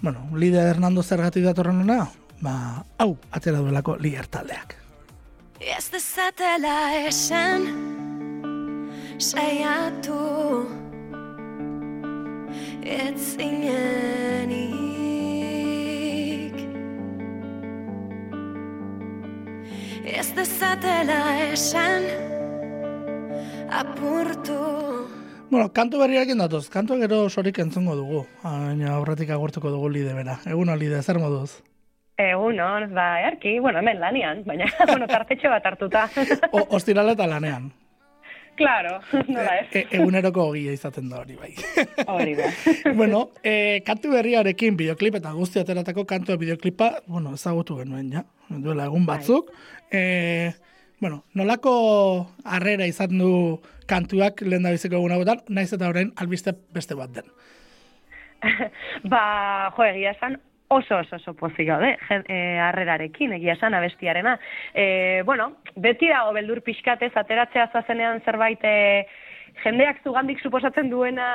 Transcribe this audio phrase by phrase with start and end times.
[0.00, 2.08] bueno, Lidia Hernando zergatik datorren hona,
[2.40, 4.76] ba, hau, atera duelako lier taldeak.
[5.58, 7.66] Ez dezatela esan
[9.18, 10.66] Saiatu.
[12.88, 14.68] Ez zinenik
[20.06, 21.20] Ez dezatela
[21.52, 22.02] esan
[23.68, 24.87] Apurtu
[25.50, 30.36] Bueno, kantu berriak datoz, kantu gero sorik entzungo dugu, baina aurretik agurtuko dugu lide bera.
[30.44, 31.62] Egun lide, zer moduz?
[32.20, 36.08] Egun, on, ba, erki, bueno, hemen lanian, baina, bueno, tartetxo bat hartuta.
[36.52, 37.70] o, ostirale eta lanean.
[38.58, 38.98] Claro,
[39.32, 39.66] nola ez.
[39.72, 41.54] E, eguneroko ogia izaten da hori bai.
[42.04, 42.52] Hori da.
[42.92, 48.26] bueno, e, kantu berriarekin bideoklip eta guzti ateratako kantua bideoklipa, bueno, ezagutu genuen, ja.
[48.50, 49.16] Duela egun bai.
[49.22, 49.54] batzuk.
[49.88, 50.52] E,
[51.00, 51.72] bueno, nolako
[52.44, 57.14] harrera izan du kantuak lehen da biziko egun hauetan, naiz eta horrein albiste beste bat
[57.14, 57.30] den.
[59.12, 59.22] ba,
[59.76, 60.36] jo, egia esan,
[60.68, 61.94] oso oso oso pozik gaude,
[62.28, 64.36] e, arrerarekin, egia esan abestiarena.
[64.74, 69.06] E, bueno, beti dago beldur pixkatez, ateratzea zazenean zerbait e,
[69.62, 71.26] jendeak zugandik suposatzen duena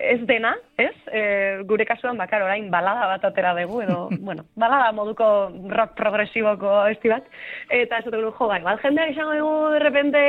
[0.00, 0.94] ez dena, ez?
[1.12, 1.22] E,
[1.68, 5.28] gure kasuan bakar orain balada bat atera dugu, edo, bueno, balada moduko
[5.72, 7.28] rock progresiboko esti bat,
[7.68, 10.24] eta ez dut jo, bai, bat jendeak izango dugu derrepente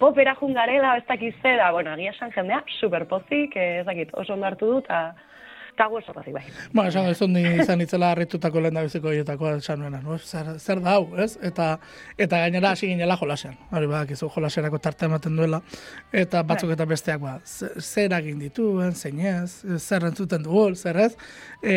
[0.00, 4.90] popera jungarela, ez dakiz zera, bueno, agia esan jendea, superpozik, ez dakit, oso ondartu dut,
[4.90, 5.14] eta
[5.84, 6.42] gu esorrazik bai.
[6.72, 10.18] Ba, esan ez ni izan itzela harritutako lehen dabeziko hietako esan nuena, no?
[10.18, 11.36] zer, zer da hau, ez?
[11.42, 11.78] Eta,
[12.16, 13.58] eta gainera hasi ginela jolasean.
[13.70, 15.60] Hori bak, izu jolaserako tarte ematen duela.
[16.12, 21.12] Eta batzuk eta besteak, ba, zer egin dituen, zein ez, zer entzuten dugu, zer ez.
[21.62, 21.76] E,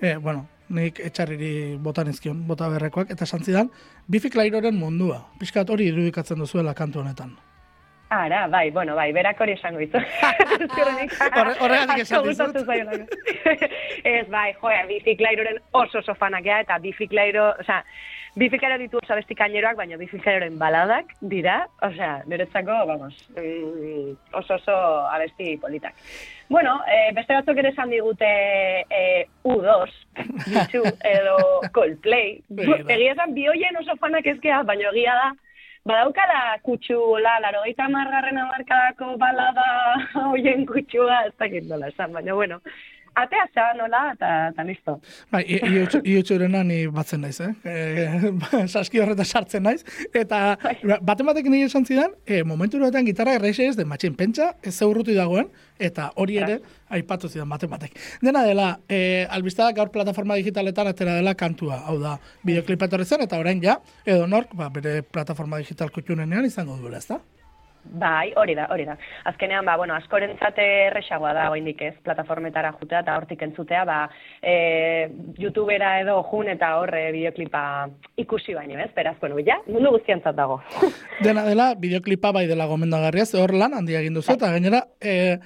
[0.00, 1.52] e, bueno, nik etxarriri
[1.82, 3.72] bota nizkion, bota berrekoak, eta santzidan,
[4.06, 5.24] bifik lairoren mundua.
[5.40, 7.36] Piskat hori irudikatzen duzuela kantu honetan.
[8.10, 10.00] Ara, bai, bueno, bai, berak hori esango ditu.
[11.60, 12.56] Horregatik esan dizut.
[14.12, 17.82] Ez, bai, joa, biziklairoren oso oso fanakea, eta biziklairo, oza,
[18.40, 24.76] biziklairo ditu oso abesti kaineroak, baina biziklairoren baladak dira, osea, niretzako, vamos, mm, oso oso
[25.12, 26.00] abesti politak.
[26.48, 28.30] Bueno, eh, beste batzuk ere esan digute
[28.88, 29.90] eh, U2,
[30.46, 31.36] YouTube, edo
[31.76, 32.38] Coldplay.
[32.56, 35.28] Egia esan, bioien oso fanak ezkea, baina egia da,
[35.88, 39.68] badaukala kutsu, la, laro gaita margarren amarkadako balada
[40.28, 42.60] hoien kutsua, ez dakit nola esan, baina bueno,
[43.22, 44.98] atea za, nola, eta, listo.
[45.32, 45.42] Bai,
[46.14, 47.50] iutxurena ni batzen naiz, eh?
[47.64, 48.32] E,
[48.74, 50.98] saski horreta sartzen naiz, eta bai.
[51.10, 54.74] baten batek nire esan zidan, e, momentu horretan gitarra erreixe ez, de matxin pentsa, ez
[54.74, 56.58] zeurruti dagoen, eta hori ere,
[56.94, 57.96] aipatu zidan baten batek.
[58.24, 63.38] Dena dela, e, albiztada gaur plataforma digitaletan atera dela kantua, hau da, bideoklipa zen, eta
[63.38, 67.37] orain ja, edo nork, ba, bere plataforma digital kutxunenean izango duela, ez?
[67.84, 68.96] Bai, hori da, hori da.
[69.30, 73.98] Azkenean, ba, bueno, askorentzate erresagoa da, oindik ez, plataformetara jutea eta hortik entzutea, ba,
[74.42, 75.08] e,
[75.40, 77.62] youtubera edo jun eta horre bideoklipa
[78.20, 78.90] ikusi baino, ez?
[78.96, 80.60] Beraz, bueno, ja, mundu guztiantzat dago.
[81.24, 85.38] Dena dela, bideoklipa bai dela gomendagarria, ze hor lan handia egin duzu, eta gainera, e,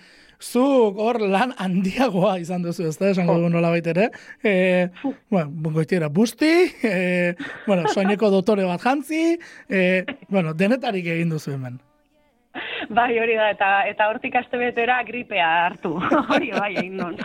[0.43, 4.10] zuk hor lan handiagoa izan duzu, ez da, esango dugu nola baitere.
[4.43, 4.88] E,
[5.31, 7.34] bueno, bungoitiera busti, e,
[7.69, 9.38] bueno, soineko dotore bat jantzi,
[9.70, 11.78] e, bueno, denetarik egin duzu hemen.
[12.91, 15.94] Bai, hori da, eta eta hortik aste betera gripea hartu.
[16.34, 17.16] hori bai, egin non.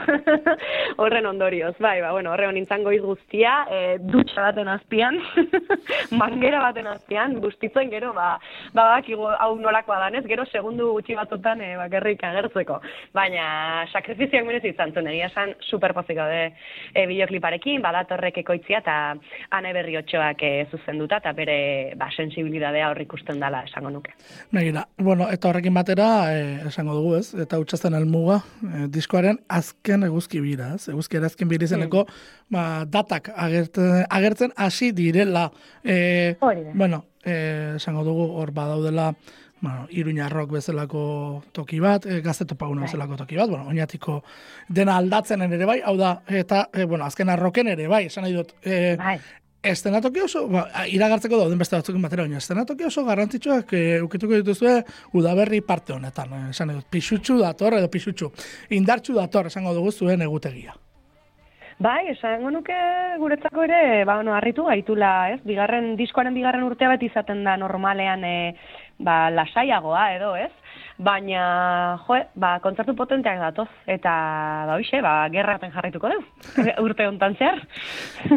[1.02, 5.18] Horren ondorioz, bai, ba, bueno, horre honintzan goiz guztia, e, dutxa baten azpian,
[6.22, 8.36] mangera baten azpian, bustitzen gero, ba,
[8.78, 8.86] ba,
[9.40, 12.80] hau nolakoa danez, gero segundu gutxi batotan e, bakarrik agertzeko.
[13.18, 16.44] Baina, sakrifizioak menez izan zuen, egia esan, superpoziko de
[16.94, 18.98] e, bideokliparekin, badatorrek ekoitzia, eta
[19.58, 21.60] ane berri otxoak e, zuzenduta, eta bere,
[21.98, 24.14] ba, sensibilidadea horrik ikusten dela esango nuke.
[24.52, 30.06] Begira, bueno, eta horrekin batera, eh, esango dugu ez, eta utxazten almuga, eh, diskoaren azken
[30.08, 32.54] eguzki bira, ez, eguzki azken bira izeneko, mm.
[32.54, 35.50] ba, datak agertzen, agertzen hasi direla.
[35.84, 36.36] Eh,
[36.74, 39.14] bueno, eh, esango dugu, hor badaudela,
[39.62, 42.88] bueno, iruña rock bezalako toki bat, e, gazteto paguna bai.
[42.88, 44.24] bezalako toki bat, bueno, oinatiko
[44.70, 48.36] dena aldatzen ere bai, hau da, eta, e, bueno, azken arroken ere bai, esan nahi
[48.38, 48.96] dut, e,
[49.72, 54.80] estenatoki oso, ba, iragartzeko dauden beste batzukin batera, baina estenatoki oso garrantzitsuak e, ukituko dituzue
[55.20, 56.34] udaberri parte honetan.
[56.34, 58.32] Eh, esan edut, pixutxu dator edo pixutxu.
[58.80, 60.76] Indartxu dator, esango dugu zuen egutegia.
[61.78, 62.76] Bai, esango nuke
[63.22, 65.42] guretzako ere, ba, no, harritu gaitula, ez?
[65.46, 68.38] Bigarren, diskoaren bigarren urtea bat izaten da normalean e,
[68.98, 70.52] ba, lasaiagoa edo, ez?
[70.98, 74.14] baina jo, ba, kontzertu potenteak datoz, eta
[74.68, 76.20] ba, hoxe, ba, gerraten jarraituko du,
[76.86, 77.62] urte hontan zer.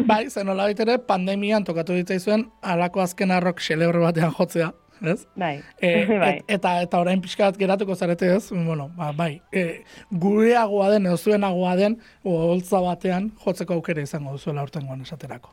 [0.05, 4.71] bai, zen hola ere, pandemian tokatu ditzaizuen, alako azken arrok xelebro batean jotzea,
[5.03, 5.25] ez?
[5.35, 6.35] Bai, E, bai.
[6.37, 11.05] et- eta eta orain pixka bat geratuko zarete ez, bueno, ba, bai, e, gureagoa den,
[11.05, 15.49] edo zuenagoa den, oholtza batean jotzeko aukera izango duzuela urtengoan esaterako.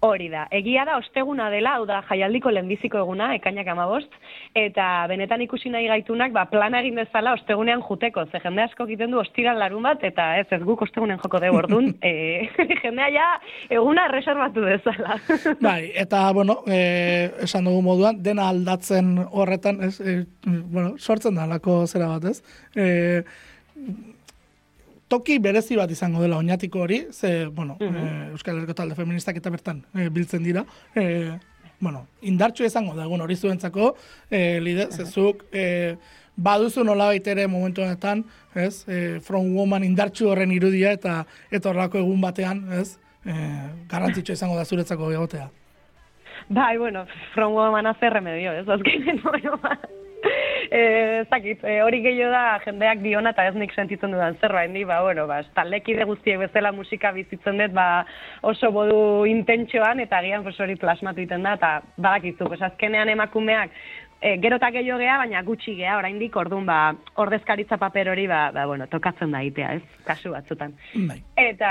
[0.00, 4.14] Hori da, egia da osteguna dela, hau da jaialdiko lehenbiziko eguna, ekainak amabost,
[4.56, 9.12] eta benetan ikusi nahi gaitunak, ba, plana egin dezala ostegunean juteko, ze jende asko egiten
[9.12, 12.48] du ostiran larun bat, eta ez, ez guk ostegunean joko dugu orduan, e,
[12.82, 13.28] jendea ja
[13.68, 15.18] eguna reservatu dezala.
[15.68, 16.80] Bai, eta, bueno, e,
[17.44, 22.40] esan dugu moduan, dena aldatzen horretan, ez, e, bueno, sortzen da lako zera bat, ez?
[22.72, 22.88] E,
[25.10, 27.90] toki berezi bat izango dela oinatiko hori, ze, bueno, e,
[28.30, 30.64] Euskal Herriko talde feministak eta bertan e, biltzen dira,
[30.94, 31.34] e,
[31.80, 33.94] bueno, indartxu izango da, egun hori zuentzako,
[34.30, 35.96] e, lide, zezuk, e,
[36.36, 38.24] baduzu nola ere momentu honetan,
[38.54, 41.24] ez, e, from woman indartxu horren irudia eta
[41.58, 43.34] horrelako egun batean, ez, e,
[43.90, 45.50] garrantzitsua izango da zuretzako egotea.
[46.48, 49.78] Bai, bueno, from woman hace remedio, ez, azkenen, bueno, ba.
[50.70, 54.84] Ez dakit, eh, hori gehiago da jendeak diona eta ez nik sentitzen dudan zerbait, ni,
[54.84, 58.04] ba, bueno, ba, taldekide guztiek bezala musika bizitzen dut, ba,
[58.46, 63.74] oso modu intentxoan eta agian hori plasmatu egiten da, eta badakizu, pues, azkenean emakumeak
[64.20, 66.78] e, gero eta gehiago gea, baina gutxi gea, oraindik orduan, ba,
[67.22, 70.74] ordezkaritza paper hori, ba, ba, bueno, tokatzen da itea, ez, kasu batzutan.
[71.08, 71.18] Bai.
[71.40, 71.70] Eta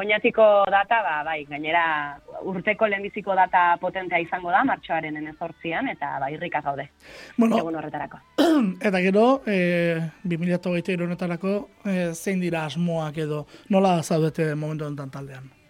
[0.00, 1.84] oinatiko data, ba, bai, gainera
[2.48, 6.88] urteko lehenbiziko data potentea izango da, martxoaren enezortzian, eta ba, irrika gaude,
[7.36, 8.20] Bueno, egun horretarako.
[8.88, 15.61] eta gero, e, 2008 honetarako, e, zein dira asmoak edo, nola zaudete momentu honetan taldean?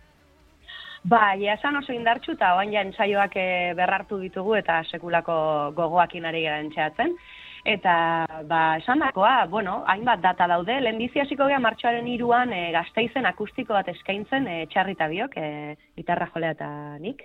[1.03, 5.35] Ba, ja esan oso indartxu eta oain ja ensaioak eh, berrartu ditugu eta sekulako
[5.75, 7.17] gogoakin ari gara entxeatzen.
[7.65, 7.95] Eta,
[8.51, 13.75] ba, esan dakoa, bueno, hainbat data daude, lehenbizi hasiko gea martxoaren iruan e, gazteizen akustiko
[13.77, 16.71] bat eskaintzen e, txarrita biok, e, gitarra jolea eta
[17.03, 17.23] nik.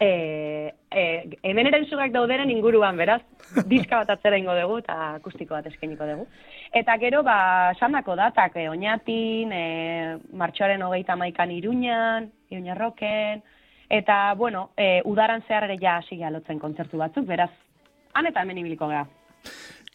[0.00, 1.02] E, e,
[1.42, 3.20] hemen ere entzugak dauderen inguruan, beraz,
[3.66, 6.26] diska bat atzera ingo dugu eta akustiko bat eskainiko dugu.
[6.80, 9.62] Eta gero, ba, esandako datak, e, oinatin, e,
[10.38, 13.42] martxoaren hogeita maikan iruñan, iruñarroken,
[13.88, 17.50] eta, bueno, e, udaran zehar ere ja hasi lotzen kontzertu batzuk, beraz,
[18.14, 19.08] han eta hemen ibiliko gara.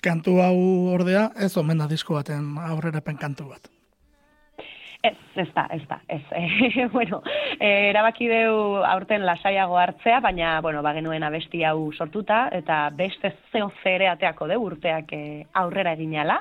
[0.04, 3.72] Kantu hau ordea, ez omen da disko baten aurrerapen kantu bat.
[5.04, 6.22] Ez, ez da, ez da, ez.
[6.32, 7.20] E, bueno,
[7.60, 13.34] e, erabaki deu aurten lasaiago hartzea, baina, bueno, ba genuen abesti hau sortuta, eta beste
[13.52, 15.24] zeo zere ateako deu urteak e,
[15.60, 16.40] aurrera eginala.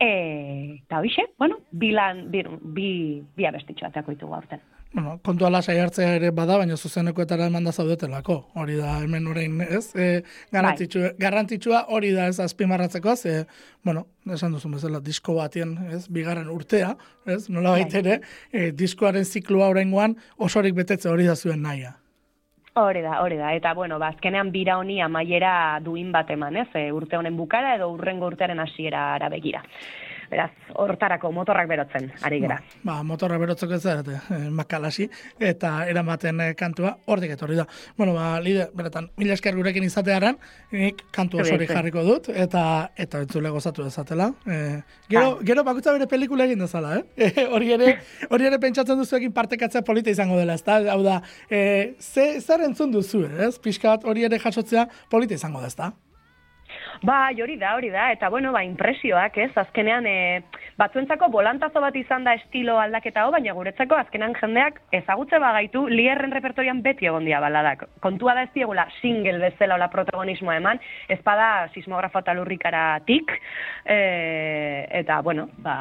[0.00, 2.88] E, eta hoxe, bueno, bilan, bi, bi,
[3.36, 4.62] bi abestitxo ateako ditugu aurten.
[4.94, 8.36] Bueno, kontua lasai hartzea ere bada, baina zuzenekoetara eman da zaudetelako.
[8.62, 9.88] Hori da, hemen orain, ez?
[9.98, 10.22] E,
[10.54, 13.40] garrantzitsua, garrantzitsua hori da ez azpimarratzeko, ze,
[13.82, 16.04] bueno, esan duzun bezala, disko batien, ez?
[16.06, 16.92] Bigarren urtea,
[17.26, 17.48] ez?
[17.50, 18.20] Nola ere,
[18.52, 21.96] e, diskoaren zikloa oraingoan osorik betetze hori da zuen naia.
[22.76, 23.52] Hori da, hori da.
[23.54, 26.68] Eta, bueno, ba, azkenean bira honi amaiera duin bat eman, ez?
[26.74, 29.60] E, urte honen bukara edo urrengo urtearen hasiera begira.
[30.30, 32.58] Beraz, hortarako motorrak berotzen, ari gera.
[32.82, 37.66] Ba, motorra berotzeko ez zarete, eh, makalasi, eta eramaten eh, kantua hortik etorri da.
[37.96, 40.38] Bueno, ba, lide, beretan, mila esker gurekin izatearan,
[40.72, 44.30] nik kantu Zure, jarriko dut, eta eta entzule gozatu dezatela.
[44.46, 47.04] Eh, gero, gero bakutza bere pelikula egin dezala, eh?
[47.28, 47.98] Eh, hori ere,
[48.30, 50.80] hori ere pentsatzen duzuekin partekatzea polita izango dela, ezta?
[50.92, 53.54] Hau da, eh, ze, zer entzun duzu, ez?
[53.62, 55.92] Piskat hori ere jasotzea polita izango da, ezta?
[57.02, 60.42] Ba, hori da, hori da, eta bueno, ba, impresioak, ez, azkenean, e,
[60.78, 66.32] batzuentzako bolantazo bat izan da estilo aldaketa hau, baina guretzako azkenean jendeak ezagutze bagaitu lierren
[66.34, 67.86] repertorian beti egon dia baladak.
[68.04, 73.32] Kontua da ez diegula single bezala ola protagonismoa eman, ez bada sismografo eta lurrikara tik,
[73.84, 73.98] e,
[75.02, 75.76] eta, bueno, ba,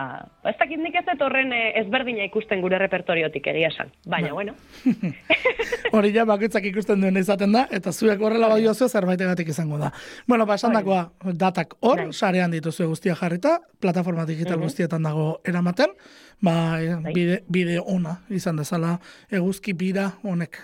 [0.49, 4.55] ez dakit nik ez dut horren e, ezberdina ikusten gure repertoriotik egia esan, baina, bueno.
[5.93, 9.91] Hori ja bakoitzak ikusten duen izaten da, eta zuek horrela badiozu zerbaitegatik izango da.
[10.27, 12.13] Bueno, ba, esan dakoa, datak hor, Bai.
[12.13, 15.95] sarean dituzue guztia jarrita, plataforma digital guztietan dago eramaten,
[16.41, 17.13] ba, e, Bai.
[17.13, 18.97] bide, bide ona izan dezala
[19.31, 20.59] eguzki bira honek.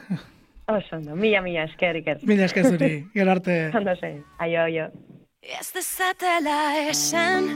[0.69, 2.19] Oso, ondo, mila, mila, eskerik er.
[2.29, 3.71] Mila esker zuri, gero arte.
[3.73, 4.89] Ondo zen, aio, aio.
[5.41, 7.47] Ez dezatela esan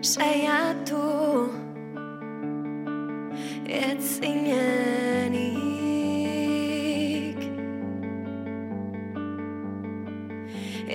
[0.00, 1.50] Saiatu
[3.68, 5.69] Ez zinenik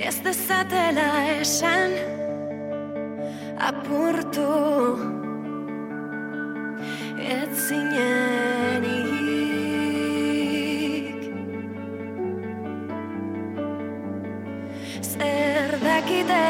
[0.06, 1.10] Ez dezatela
[1.42, 1.92] esan
[3.58, 4.54] Apurtu.
[7.18, 8.94] Ez zinenik
[15.02, 16.46] Zer dakite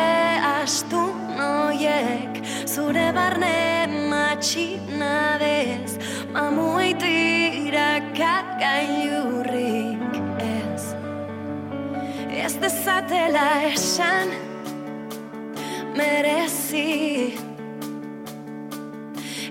[0.59, 1.03] astu
[1.39, 2.33] noiek
[2.67, 5.91] Zure barne matxinadez
[6.33, 9.54] Mamuitu iraka gailurrik
[12.65, 14.29] dezatela esan
[15.97, 17.33] merezi.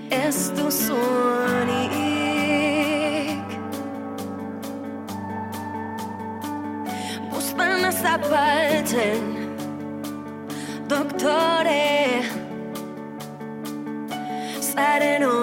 [0.09, 1.89] Ez duzunik
[7.31, 9.23] Buzpana zapaltzen
[10.89, 12.21] Doktore.
[14.59, 15.34] Zaren hori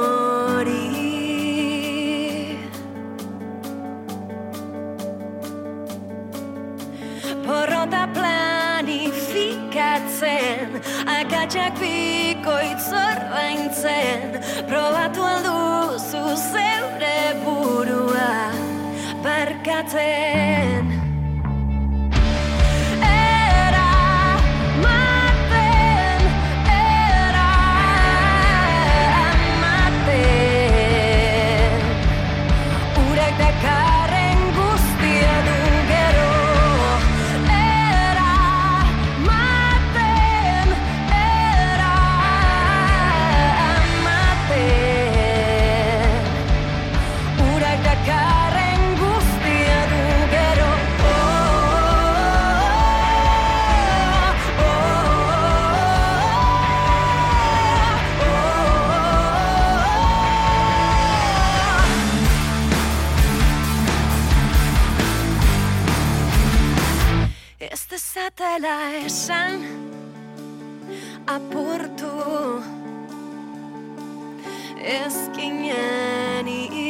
[11.42, 14.36] Akatsak bikoitz ordaintzen
[14.70, 18.30] Probatu alduzu zeure burua
[19.24, 20.81] Barkatzen
[68.62, 69.60] dezatela esan
[71.26, 72.62] apurtu.
[74.78, 76.81] Ez gineni